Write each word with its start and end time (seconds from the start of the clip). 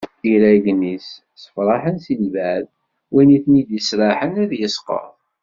Iraggen-is 0.31 1.07
ssefraḥen 1.35 1.97
si 2.05 2.15
lbaɛd 2.23 2.65
win 3.13 3.33
i 3.35 3.39
ten-id-yesraḥen 3.43 4.33
ad 4.43 4.51
yesqeḍ. 4.59 5.09